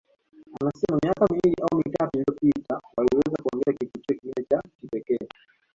[0.61, 5.27] Anasema miaka miwili au mitatu iliyopita waliweza kuongeza kivutio kingine cha kipekee